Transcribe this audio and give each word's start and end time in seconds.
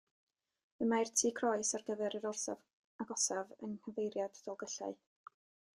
Y 0.85 0.87
mae'r 0.93 1.11
Tŷ 1.19 1.31
Croes 1.39 1.69
ar 1.79 1.85
gyfer 1.89 2.17
yr 2.21 2.25
orsaf 2.31 2.65
agosaf 3.05 3.53
yng 3.67 3.75
nghyfeiriad 3.77 4.45
Dolgellau. 4.49 4.99